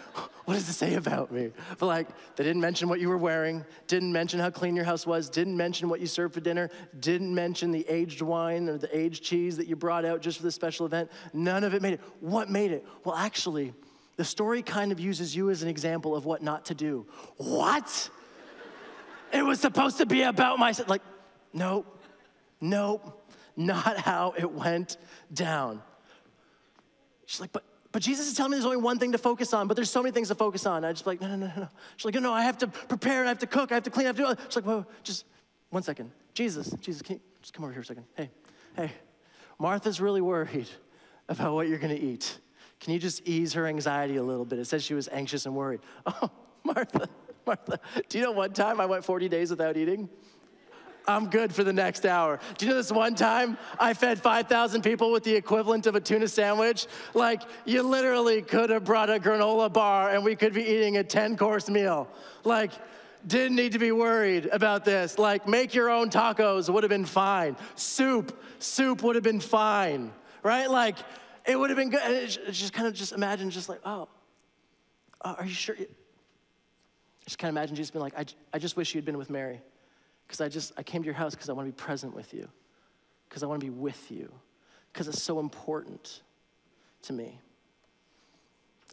[0.45, 1.51] what does it say about me?
[1.79, 5.07] But like, they didn't mention what you were wearing, didn't mention how clean your house
[5.07, 6.71] was, didn't mention what you served for dinner,
[7.01, 10.45] didn't mention the aged wine or the aged cheese that you brought out just for
[10.45, 11.11] this special event.
[11.33, 12.01] None of it made it.
[12.21, 12.85] What made it?
[13.05, 13.75] Well, actually,
[14.17, 17.07] the story kind of uses you as an example of what not to do.
[17.37, 18.11] What?
[19.33, 20.89] it was supposed to be about myself.
[20.89, 21.03] Like,
[21.53, 21.87] nope,
[22.61, 24.97] nope, not how it went
[25.33, 25.83] down.
[27.27, 27.65] She's like, but
[27.97, 30.03] but Jesus is telling me there's only one thing to focus on, but there's so
[30.03, 30.85] many things to focus on.
[30.85, 31.69] I just like, no, no, no, no.
[31.97, 33.91] She's like, no, no, I have to prepare, I have to cook, I have to
[33.91, 35.25] clean, I have to do all She's like, whoa, just
[35.71, 36.11] one second.
[36.35, 38.05] Jesus, Jesus, can you just come over here a second?
[38.15, 38.29] Hey,
[38.77, 38.93] hey,
[39.59, 40.69] Martha's really worried
[41.31, 42.39] about what you're gonna eat.
[42.81, 44.59] Can you just ease her anxiety a little bit?
[44.59, 45.81] It says she was anxious and worried.
[46.07, 46.31] Oh,
[46.65, 47.09] Martha,
[47.47, 50.09] Martha, do you know one time I went 40 days without eating?
[51.09, 52.41] I'm good for the next hour.
[52.59, 56.01] Do you know this one time I fed 5,000 people with the equivalent of a
[56.01, 56.87] tuna sandwich?
[57.15, 61.05] Like, you literally could have brought a granola bar and we could be eating a
[61.05, 62.09] 10 course meal.
[62.45, 62.73] Like,
[63.27, 65.19] didn't need to be worried about this.
[65.19, 67.57] Like, make your own tacos would have been fine.
[67.75, 70.13] Soup, soup would have been fine,
[70.43, 70.71] right?
[70.71, 70.97] Like,
[71.47, 72.03] it would have been good.
[72.03, 74.09] And it's just kind of just imagine, just like, oh,
[75.23, 75.77] uh, are you sure?
[77.25, 79.61] Just kind of imagine Jesus being like, I, I just wish you'd been with Mary
[80.27, 82.33] because I just I came to your house because I want to be present with
[82.35, 82.49] you,
[83.29, 84.33] because I want to be with you,
[84.93, 86.23] because it's so important
[87.03, 87.41] to me.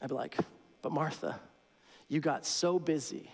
[0.02, 0.38] I'd be like,
[0.82, 1.40] but Martha,
[2.08, 3.30] you got so busy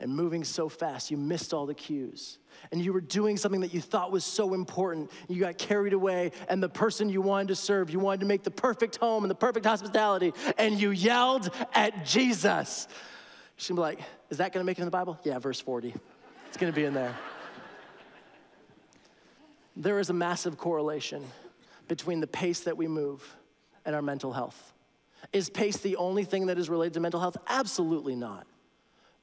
[0.00, 2.38] and moving so fast, you missed all the cues.
[2.72, 5.10] And you were doing something that you thought was so important.
[5.28, 8.42] You got carried away, and the person you wanted to serve, you wanted to make
[8.42, 12.88] the perfect home and the perfect hospitality, and you yelled at Jesus.
[13.56, 15.18] She'd be like, Is that gonna make it in the Bible?
[15.24, 15.94] Yeah, verse 40.
[16.48, 17.14] It's gonna be in there
[19.76, 21.24] there is a massive correlation
[21.88, 23.36] between the pace that we move
[23.84, 24.72] and our mental health.
[25.32, 27.36] Is pace the only thing that is related to mental health?
[27.48, 28.46] Absolutely not.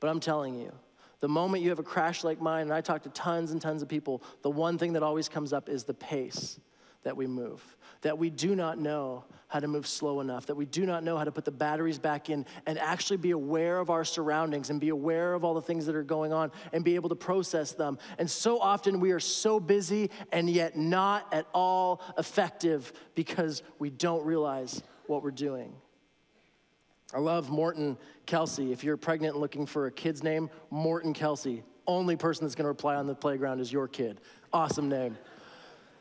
[0.01, 0.73] But I'm telling you,
[1.21, 3.81] the moment you have a crash like mine, and I talk to tons and tons
[3.81, 6.59] of people, the one thing that always comes up is the pace
[7.03, 7.63] that we move,
[8.01, 11.17] that we do not know how to move slow enough, that we do not know
[11.17, 14.79] how to put the batteries back in and actually be aware of our surroundings and
[14.79, 17.73] be aware of all the things that are going on and be able to process
[17.73, 17.97] them.
[18.17, 23.89] And so often we are so busy and yet not at all effective because we
[23.89, 25.73] don't realize what we're doing.
[27.13, 28.71] I love Morton Kelsey.
[28.71, 31.63] If you're pregnant and looking for a kid's name, Morton Kelsey.
[31.87, 34.21] Only person that's gonna reply on the playground is your kid.
[34.53, 35.17] Awesome name.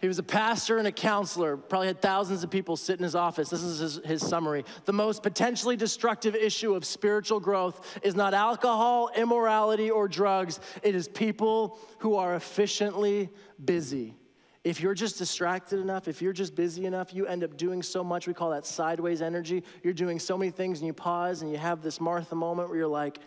[0.01, 3.15] He was a pastor and a counselor, probably had thousands of people sit in his
[3.15, 3.51] office.
[3.51, 4.65] This is his, his, summary.
[4.87, 10.59] The most potentially destructive issue of spiritual growth is not alcohol, immorality, or drugs.
[10.83, 13.29] It is people who are efficiently
[13.63, 14.15] busy.
[14.63, 18.05] If you're just distracted enough, if you're just busy enough, you end up doing so
[18.05, 18.27] much.
[18.27, 19.65] We call that sideways energy.
[19.83, 22.77] You're doing so many things and you pause and you have this Martha moment where
[22.77, 23.21] you're like,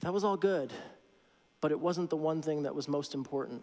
[0.00, 0.72] that was all good,
[1.60, 3.62] but it wasn't the one thing that was most important.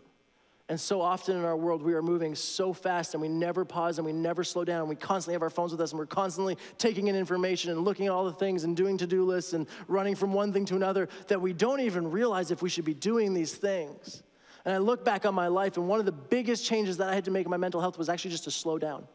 [0.69, 3.97] And so often in our world, we are moving so fast and we never pause
[3.97, 4.79] and we never slow down.
[4.79, 7.81] And we constantly have our phones with us and we're constantly taking in information and
[7.81, 10.63] looking at all the things and doing to do lists and running from one thing
[10.67, 14.23] to another that we don't even realize if we should be doing these things.
[14.65, 17.15] And I look back on my life, and one of the biggest changes that I
[17.15, 19.07] had to make in my mental health was actually just to slow down.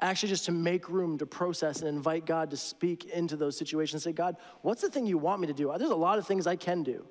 [0.00, 4.04] Actually, just to make room to process and invite God to speak into those situations.
[4.04, 5.72] Say, God, what's the thing you want me to do?
[5.76, 7.04] There's a lot of things I can do.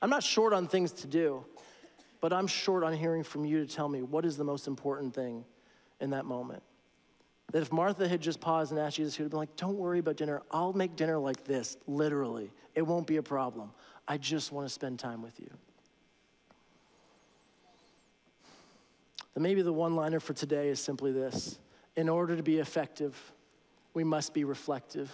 [0.00, 1.44] I'm not short on things to do.
[2.20, 5.12] but I'm short on hearing from you to tell me what is the most important
[5.12, 5.44] thing
[6.00, 6.62] in that moment.
[7.50, 9.76] That if Martha had just paused and asked Jesus, he would have been like, Don't
[9.76, 10.40] worry about dinner.
[10.50, 12.50] I'll make dinner like this, literally.
[12.74, 13.72] It won't be a problem.
[14.08, 15.50] I just want to spend time with you.
[19.34, 21.58] Then maybe the one liner for today is simply this
[21.96, 23.16] In order to be effective,
[23.94, 25.10] we must be reflective.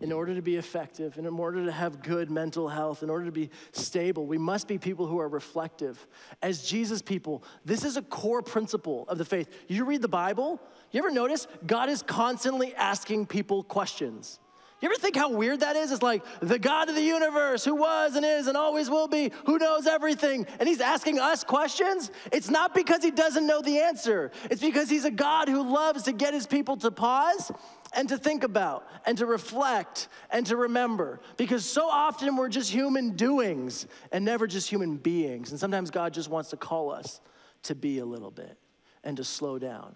[0.00, 3.26] In order to be effective, and in order to have good mental health, in order
[3.26, 6.04] to be stable, we must be people who are reflective.
[6.42, 9.48] As Jesus people, this is a core principle of the faith.
[9.68, 14.40] You read the Bible, you ever notice God is constantly asking people questions?
[14.84, 15.92] You ever think how weird that is?
[15.92, 19.32] It's like the God of the universe who was and is and always will be,
[19.46, 22.10] who knows everything, and he's asking us questions?
[22.30, 26.02] It's not because he doesn't know the answer, it's because he's a God who loves
[26.02, 27.50] to get his people to pause
[27.94, 32.70] and to think about and to reflect and to remember because so often we're just
[32.70, 35.50] human doings and never just human beings.
[35.50, 37.22] And sometimes God just wants to call us
[37.62, 38.58] to be a little bit
[39.02, 39.94] and to slow down.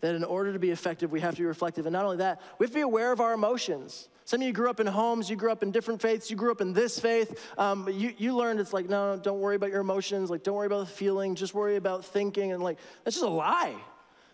[0.00, 1.86] That in order to be effective, we have to be reflective.
[1.86, 4.08] And not only that, we have to be aware of our emotions.
[4.28, 6.50] Some of you grew up in homes, you grew up in different faiths, you grew
[6.50, 7.50] up in this faith.
[7.56, 10.66] Um, you, you learned it's like, no, don't worry about your emotions, like, don't worry
[10.66, 12.52] about the feeling, just worry about thinking.
[12.52, 13.74] And like, that's just a lie.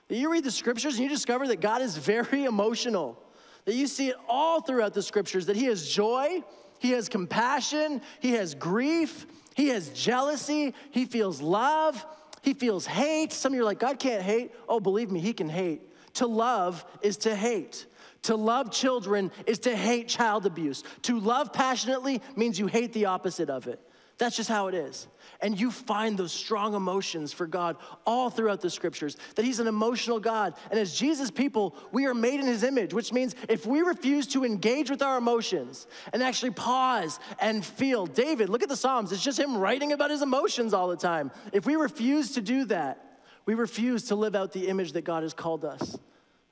[0.09, 3.23] You read the scriptures and you discover that God is very emotional,
[3.67, 6.43] that you see it all throughout the scriptures, that He has joy,
[6.81, 12.05] He has compassion, He has grief, He has jealousy, He feels love,
[12.43, 13.33] He feels hate.
[13.33, 14.51] Some of you are like, God can't hate.
[14.69, 15.83] Oh, believe me, He can hate.
[16.15, 17.87] To love is to hate.
[18.25, 20.83] To love children is to hate child abuse.
[21.03, 23.81] To love passionately means you hate the opposite of it.
[24.17, 25.09] That's just how it is.
[25.41, 29.67] And you find those strong emotions for God all throughout the scriptures, that He's an
[29.67, 30.55] emotional God.
[30.71, 34.27] And as Jesus people, we are made in His image, which means if we refuse
[34.29, 39.11] to engage with our emotions and actually pause and feel, David, look at the Psalms,
[39.11, 41.31] it's just him writing about his emotions all the time.
[41.53, 45.25] If we refuse to do that, we refuse to live out the image that God
[45.25, 45.99] has called us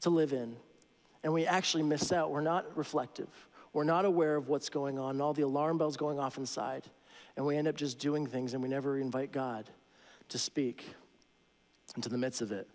[0.00, 0.56] to live in
[1.22, 2.30] and we actually miss out.
[2.30, 3.28] We're not reflective.
[3.72, 6.84] We're not aware of what's going on, all the alarm bells going off inside.
[7.36, 9.70] And we end up just doing things, and we never invite God
[10.28, 10.84] to speak
[11.96, 12.68] into the midst of it.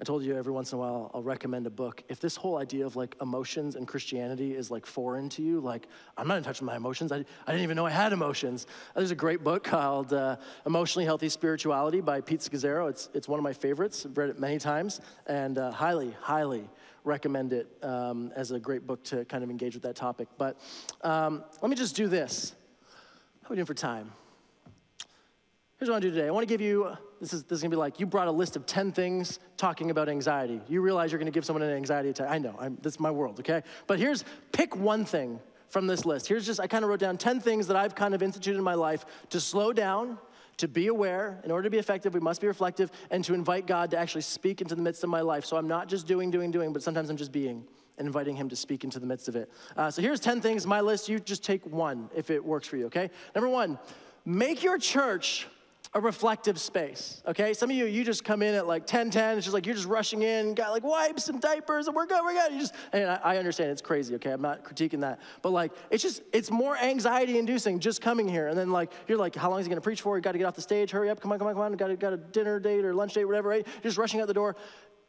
[0.00, 2.04] I told you every once in a while I'll recommend a book.
[2.08, 5.88] If this whole idea of like emotions and Christianity is like foreign to you, like
[6.16, 7.10] I'm not in touch with my emotions.
[7.10, 8.68] I, I didn't even know I had emotions.
[8.94, 12.88] There's a great book called uh, Emotionally Healthy Spirituality by Pete Scazzero.
[12.88, 14.06] It's, it's one of my favorites.
[14.06, 16.70] I've read it many times and uh, highly, highly
[17.08, 20.28] recommend it um, as a great book to kind of engage with that topic.
[20.38, 20.60] But
[21.02, 22.54] um, let me just do this.
[23.42, 24.12] How are we doing for time?
[25.78, 26.28] Here's what I want to do today.
[26.28, 28.32] I want to give you this is, this is gonna be like you brought a
[28.32, 30.60] list of 10 things talking about anxiety.
[30.68, 32.28] You realize you're gonna give someone an anxiety attack.
[32.30, 33.62] I know, I'm, this is my world, okay?
[33.86, 36.28] But here's pick one thing from this list.
[36.28, 38.64] Here's just, I kind of wrote down 10 things that I've kind of instituted in
[38.64, 40.18] my life to slow down,
[40.58, 41.40] to be aware.
[41.44, 44.22] In order to be effective, we must be reflective, and to invite God to actually
[44.22, 45.44] speak into the midst of my life.
[45.44, 47.64] So I'm not just doing, doing, doing, but sometimes I'm just being
[47.96, 49.50] and inviting Him to speak into the midst of it.
[49.76, 51.08] Uh, so here's 10 things, my list.
[51.08, 53.10] You just take one if it works for you, okay?
[53.34, 53.78] Number one,
[54.24, 55.46] make your church
[55.94, 57.54] a reflective space, okay?
[57.54, 59.74] Some of you, you just come in at like 10, 10, it's just like you're
[59.74, 62.52] just rushing in, got like wipes and diapers, and we're good, we're good.
[62.52, 64.30] You just, and I, I understand it's crazy, okay?
[64.30, 65.20] I'm not critiquing that.
[65.40, 68.48] But like, it's just, it's more anxiety inducing just coming here.
[68.48, 70.16] And then like, you're like, how long is he gonna preach for?
[70.16, 71.98] You gotta get off the stage, hurry up, come on, come on, come on, got
[71.98, 73.66] got a dinner date or lunch date, whatever, right?
[73.66, 74.56] You're just rushing out the door.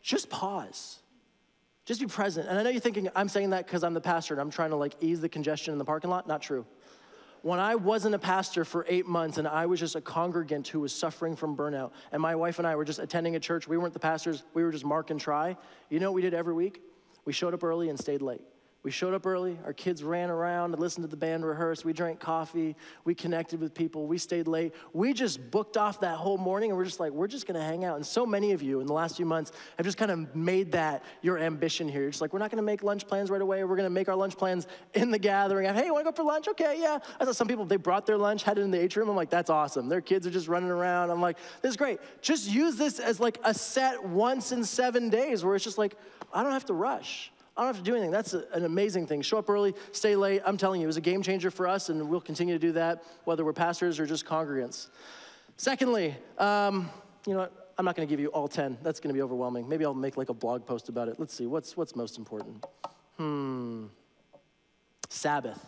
[0.01, 0.99] Just pause.
[1.85, 2.47] Just be present.
[2.47, 4.69] And I know you're thinking, I'm saying that because I'm the pastor and I'm trying
[4.69, 6.27] to like ease the congestion in the parking lot.
[6.27, 6.65] Not true
[7.41, 10.79] when I wasn't a pastor for eight months and I was just a congregant who
[10.79, 13.77] was suffering from burnout, and my wife and I were just attending a church, we
[13.77, 15.55] weren't the pastors, we were just mark and try.
[15.89, 16.81] You know what we did every week?
[17.25, 18.41] We showed up early and stayed late.
[18.81, 19.59] We showed up early.
[19.65, 21.83] Our kids ran around and listened to the band rehearse.
[21.83, 22.77] We drank coffee.
[23.03, 24.07] We connected with people.
[24.07, 24.73] We stayed late.
[24.93, 27.65] We just booked off that whole morning and we're just like, we're just going to
[27.65, 27.97] hang out.
[27.97, 30.71] And so many of you in the last few months have just kind of made
[30.71, 32.03] that your ambition here.
[32.03, 33.65] You're just like, we're not going to make lunch plans right away.
[33.65, 35.71] We're going to make our lunch plans in the gathering.
[35.73, 36.47] Hey, you want to go for lunch?
[36.47, 36.99] Okay, yeah.
[37.19, 39.09] I saw some people, they brought their lunch, had it in the atrium.
[39.09, 39.89] I'm like, that's awesome.
[39.89, 41.09] Their kids are just running around.
[41.09, 41.99] I'm like, this is great.
[42.21, 45.95] Just use this as like a set once in seven days where it's just like,
[46.33, 47.33] I don't have to rush.
[47.59, 48.11] I don't have to do anything.
[48.11, 49.21] That's a, an amazing thing.
[49.21, 50.41] Show up early, stay late.
[50.45, 52.71] I'm telling you, it was a game changer for us, and we'll continue to do
[52.71, 54.87] that, whether we're pastors or just congregants.
[55.57, 56.89] Secondly, um,
[57.27, 57.73] you know what?
[57.77, 58.77] I'm not going to give you all 10.
[58.81, 59.67] That's going to be overwhelming.
[59.67, 61.19] Maybe I'll make like a blog post about it.
[61.19, 61.47] Let's see.
[61.47, 62.65] What's, what's most important?
[63.17, 63.87] Hmm.
[65.09, 65.59] Sabbath.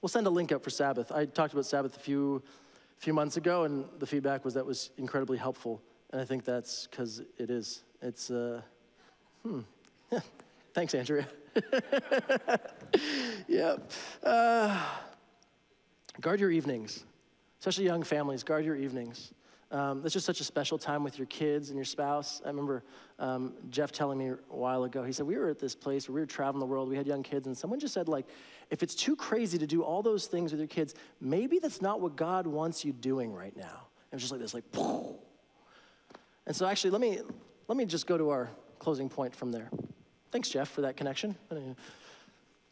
[0.00, 1.10] We'll send a link up for Sabbath.
[1.10, 2.40] I talked about Sabbath a few,
[2.98, 5.82] few months ago, and the feedback was that was incredibly helpful.
[6.12, 7.82] And I think that's because it is.
[8.00, 8.60] It's, uh,
[9.42, 9.62] hmm,
[10.74, 11.26] Thanks, Andrea.
[13.48, 13.90] yep.
[14.22, 14.84] Uh,
[16.20, 17.04] guard your evenings,
[17.60, 18.42] especially young families.
[18.42, 19.32] Guard your evenings.
[19.72, 22.40] Um, it's just such a special time with your kids and your spouse.
[22.44, 22.84] I remember
[23.18, 26.14] um, Jeff telling me a while ago, he said, We were at this place where
[26.14, 28.26] we were traveling the world, we had young kids, and someone just said, like,
[28.70, 32.00] if it's too crazy to do all those things with your kids, maybe that's not
[32.00, 33.88] what God wants you doing right now.
[34.12, 35.16] And it was just like this, like, Poof.
[36.46, 37.18] and so actually, let me,
[37.66, 39.68] let me just go to our closing point from there.
[40.36, 41.34] Thanks, Jeff, for that connection.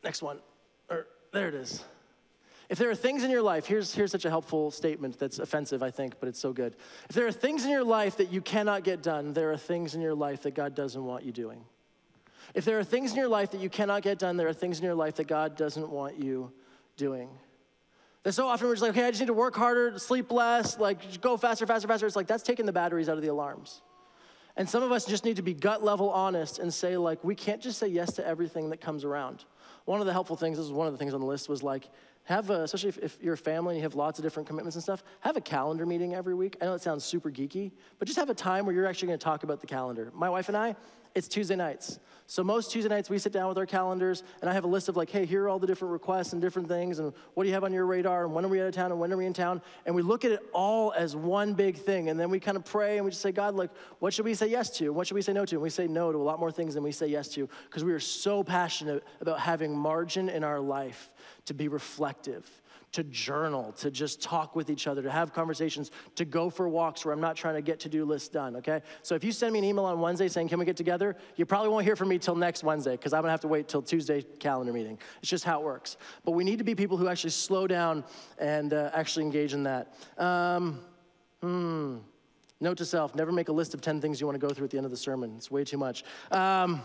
[0.02, 0.38] Next one.
[0.90, 1.82] Or, there it is.
[2.68, 5.82] If there are things in your life, here's, here's such a helpful statement that's offensive,
[5.82, 6.76] I think, but it's so good.
[7.08, 9.94] If there are things in your life that you cannot get done, there are things
[9.94, 11.64] in your life that God doesn't want you doing.
[12.52, 14.78] If there are things in your life that you cannot get done, there are things
[14.78, 16.52] in your life that God doesn't want you
[16.98, 17.30] doing.
[18.24, 20.78] That so often we're just like, okay, I just need to work harder, sleep less,
[20.78, 22.06] like go faster, faster, faster.
[22.06, 23.80] It's like that's taking the batteries out of the alarms.
[24.56, 27.34] And some of us just need to be gut level honest and say, like, we
[27.34, 29.44] can't just say yes to everything that comes around.
[29.84, 31.62] One of the helpful things, this is one of the things on the list, was
[31.62, 31.90] like,
[32.24, 34.76] have a, especially if, if, you're a family and you have lots of different commitments
[34.76, 36.56] and stuff, have a calendar meeting every week.
[36.62, 39.18] I know it sounds super geeky, but just have a time where you're actually gonna
[39.18, 40.10] talk about the calendar.
[40.14, 40.76] My wife and I,
[41.14, 41.98] it's Tuesday nights.
[42.26, 44.88] So most Tuesday nights we sit down with our calendars and I have a list
[44.88, 47.48] of like, hey, here are all the different requests and different things and what do
[47.48, 49.16] you have on your radar and when are we out of town and when are
[49.16, 49.60] we in town?
[49.84, 52.64] And we look at it all as one big thing and then we kind of
[52.64, 54.90] pray and we just say, God, like, what should we say yes to?
[54.90, 55.56] What should we say no to?
[55.56, 57.84] And we say no to a lot more things than we say yes to because
[57.84, 61.10] we are so passionate about having margin in our life
[61.44, 62.48] to be reflective
[62.94, 67.04] to journal, to just talk with each other, to have conversations, to go for walks
[67.04, 68.82] where I'm not trying to get to do lists done, okay?
[69.02, 71.16] So if you send me an email on Wednesday saying, can we get together?
[71.34, 73.66] You probably won't hear from me till next Wednesday because I'm gonna have to wait
[73.66, 74.96] till Tuesday calendar meeting.
[75.20, 75.96] It's just how it works.
[76.24, 78.04] But we need to be people who actually slow down
[78.38, 79.94] and uh, actually engage in that.
[80.16, 80.80] Um,
[81.42, 81.96] hmm.
[82.60, 84.70] Note to self never make a list of 10 things you wanna go through at
[84.70, 85.34] the end of the sermon.
[85.36, 86.04] It's way too much.
[86.30, 86.80] Um,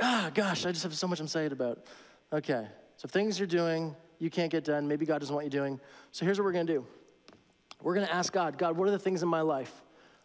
[0.00, 1.84] ah, gosh, I just have so much I'm saying about.
[2.32, 2.64] Okay,
[2.96, 5.80] so things you're doing, you can't get done, maybe God doesn't want you doing.
[6.12, 6.86] So here's what we're gonna do
[7.82, 9.82] we're gonna ask God, God, what are the things in my life?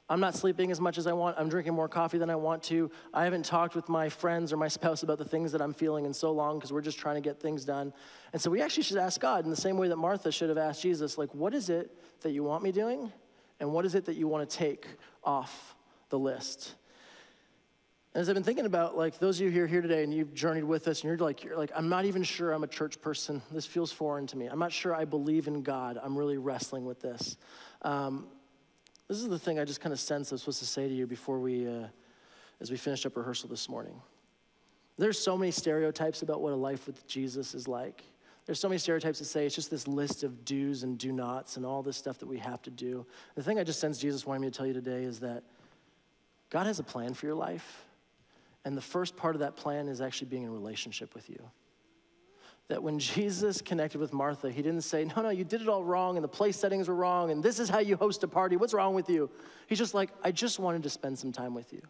[0.07, 1.35] I'm not sleeping as much as I want.
[1.37, 2.91] I'm drinking more coffee than I want to.
[3.11, 6.05] I haven't talked with my friends or my spouse about the things that I'm feeling
[6.05, 7.91] in so long because we're just trying to get things done.
[8.31, 10.57] And so we actually should ask God in the same way that Martha should have
[10.57, 13.11] asked Jesus, like, what is it that you want me doing?
[13.59, 14.85] And what is it that you want to take
[15.23, 15.75] off
[16.09, 16.75] the list?
[18.17, 20.33] As I've been thinking about, like those of you who are here today and you've
[20.33, 22.99] journeyed with us, and you're like, you're like, I'm not even sure I'm a church
[22.99, 23.43] person.
[23.51, 24.47] This feels foreign to me.
[24.47, 25.99] I'm not sure I believe in God.
[26.01, 27.37] I'm really wrestling with this.
[27.83, 28.25] Um,
[29.07, 31.05] this is the thing I just kind of sense I'm supposed to say to you
[31.05, 31.85] before we, uh,
[32.59, 34.01] as we finished up rehearsal this morning.
[34.97, 38.03] There's so many stereotypes about what a life with Jesus is like.
[38.47, 41.55] There's so many stereotypes that say it's just this list of do's and do nots
[41.55, 43.05] and all this stuff that we have to do.
[43.35, 45.43] The thing I just sense Jesus wanted me to tell you today is that
[46.49, 47.83] God has a plan for your life.
[48.67, 51.39] And the first part of that plan is actually being in relationship with you.
[52.67, 55.85] That when Jesus connected with Martha, he didn't say, No, no, you did it all
[55.85, 58.57] wrong, and the place settings were wrong, and this is how you host a party.
[58.57, 59.29] What's wrong with you?
[59.67, 61.81] He's just like, I just wanted to spend some time with you.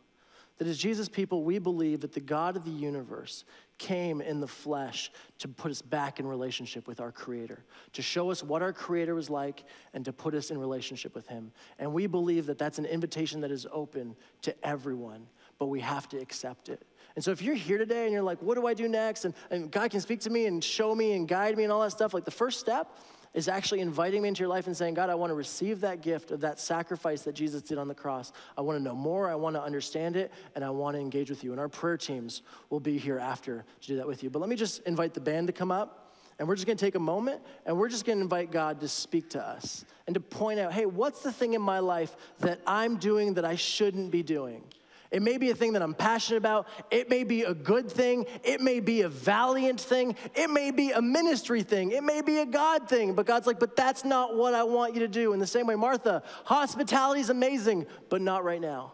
[0.59, 3.43] That as Jesus people, we believe that the God of the universe
[3.79, 7.63] came in the flesh to put us back in relationship with our Creator,
[7.93, 9.63] to show us what our Creator was like,
[9.95, 11.51] and to put us in relationship with Him.
[11.79, 15.25] And we believe that that's an invitation that is open to everyone
[15.59, 16.81] but we have to accept it.
[17.15, 19.25] And so if you're here today and you're like, what do I do next?
[19.25, 21.81] And, and God can speak to me and show me and guide me and all
[21.81, 22.95] that stuff, like the first step
[23.33, 26.01] is actually inviting me into your life and saying, God, I want to receive that
[26.01, 28.31] gift of that sacrifice that Jesus did on the cross.
[28.57, 31.29] I want to know more, I want to understand it, and I want to engage
[31.29, 31.51] with you.
[31.51, 34.29] And our prayer teams will be here after to do that with you.
[34.29, 36.15] But let me just invite the band to come up.
[36.39, 39.31] And we're just gonna take a moment and we're just gonna invite God to speak
[39.31, 42.97] to us and to point out hey, what's the thing in my life that I'm
[42.97, 44.63] doing that I shouldn't be doing?
[45.11, 46.67] It may be a thing that I'm passionate about.
[46.91, 48.25] It may be a good thing.
[48.43, 50.15] It may be a valiant thing.
[50.35, 51.91] It may be a ministry thing.
[51.91, 53.13] It may be a God thing.
[53.13, 55.33] But God's like, but that's not what I want you to do.
[55.33, 58.93] In the same way, Martha, hospitality is amazing, but not right now.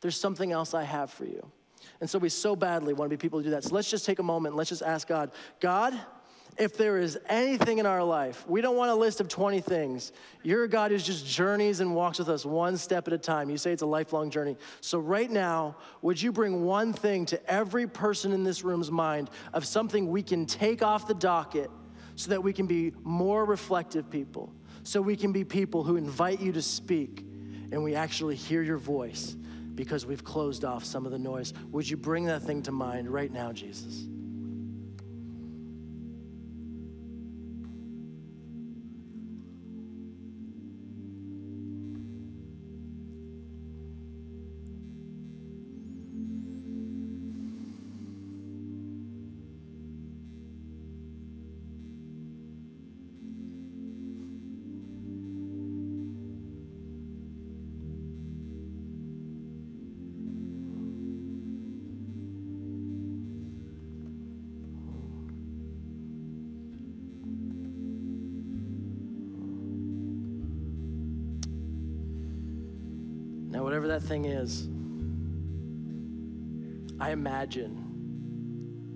[0.00, 1.50] There's something else I have for you.
[2.00, 3.64] And so we so badly want to be people who do that.
[3.64, 4.56] So let's just take a moment.
[4.56, 5.30] Let's just ask God,
[5.60, 5.98] God,
[6.58, 10.12] if there is anything in our life, we don't want a list of 20 things.
[10.42, 13.50] You're a God who just journeys and walks with us one step at a time.
[13.50, 14.56] You say it's a lifelong journey.
[14.80, 19.30] So, right now, would you bring one thing to every person in this room's mind
[19.52, 21.70] of something we can take off the docket
[22.14, 26.40] so that we can be more reflective people, so we can be people who invite
[26.40, 27.24] you to speak
[27.72, 29.36] and we actually hear your voice
[29.74, 31.52] because we've closed off some of the noise?
[31.72, 34.06] Would you bring that thing to mind right now, Jesus?
[73.86, 74.68] Whatever that thing is,
[76.98, 77.84] I imagine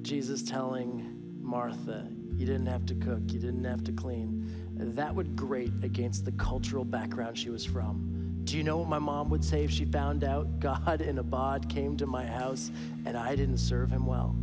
[0.02, 1.06] Jesus telling
[1.40, 4.50] Martha, You didn't have to cook, you didn't have to clean.
[4.74, 8.40] That would grate against the cultural background she was from.
[8.44, 11.22] Do you know what my mom would say if she found out God in a
[11.22, 12.72] bod came to my house
[13.04, 14.34] and I didn't serve him well?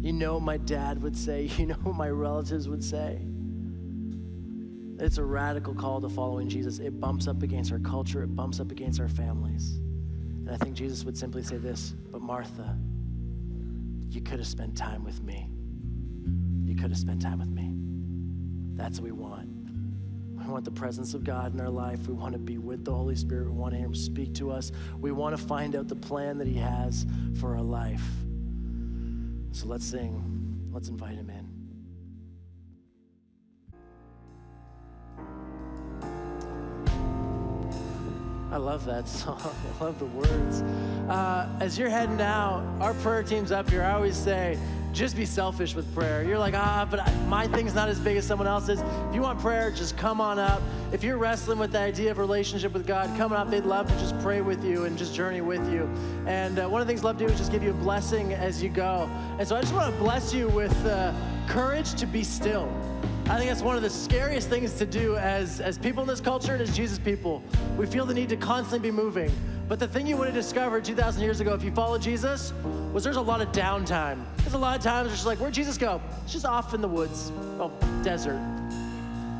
[0.00, 3.20] You know what my dad would say, you know what my relatives would say.
[5.02, 6.78] It's a radical call to following Jesus.
[6.78, 9.72] It bumps up against our culture, it bumps up against our families.
[9.72, 12.78] And I think Jesus would simply say this But Martha,
[14.10, 15.48] you could have spent time with me.
[16.64, 17.72] You could have spent time with me.
[18.80, 19.48] That's what we want.
[20.38, 22.06] We want the presence of God in our life.
[22.06, 23.46] We want to be with the Holy Spirit.
[23.46, 24.70] We want to hear Him speak to us.
[25.00, 27.06] We want to find out the plan that He has
[27.40, 28.04] for our life.
[29.50, 30.70] So let's sing.
[30.72, 31.51] Let's invite Him in.
[38.52, 39.40] I love that song.
[39.42, 40.60] I love the words.
[41.08, 43.82] Uh, as you're heading out, our prayer team's up here.
[43.82, 44.58] I always say,
[44.92, 46.22] just be selfish with prayer.
[46.22, 48.80] You're like, ah, but my thing's not as big as someone else's.
[49.08, 50.60] If you want prayer, just come on up.
[50.92, 53.50] If you're wrestling with the idea of relationship with God, come on up.
[53.50, 55.88] They'd love to just pray with you and just journey with you.
[56.26, 57.74] And uh, one of the things I love to do is just give you a
[57.74, 59.08] blessing as you go.
[59.38, 61.14] And so I just want to bless you with uh,
[61.48, 62.70] courage to be still.
[63.32, 66.20] I think that's one of the scariest things to do as, as people in this
[66.20, 67.42] culture and as Jesus people.
[67.78, 69.32] We feel the need to constantly be moving.
[69.68, 72.52] But the thing you would have discovered 2,000 years ago if you followed Jesus
[72.92, 74.22] was there's a lot of downtime.
[74.36, 75.98] There's a lot of times where it's like, where'd Jesus go?
[76.24, 77.72] It's just off in the woods, oh,
[78.04, 78.38] desert.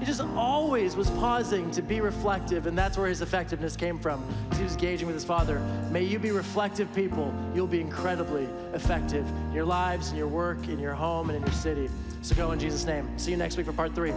[0.01, 4.24] He just always was pausing to be reflective, and that's where his effectiveness came from,
[4.45, 5.61] because he was engaging with his Father.
[5.90, 7.32] May you be reflective people.
[7.55, 11.43] You'll be incredibly effective in your lives, in your work, in your home, and in
[11.43, 11.90] your city.
[12.22, 13.08] So go in Jesus' name.
[13.18, 14.12] See you next week for part three.